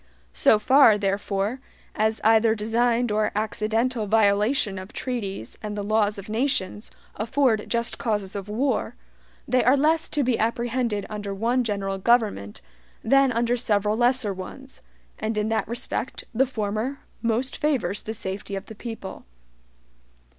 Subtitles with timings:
[0.33, 1.59] So far, therefore,
[1.93, 7.99] as either designed or accidental violations of treaties and the laws of nations afford JUST
[7.99, 8.95] causes of war,
[9.47, 12.61] they are less to be apprehended under one general government
[13.03, 14.81] than under several lesser ones,
[15.19, 19.23] and in that respect the former most favors the SAFETY of the people.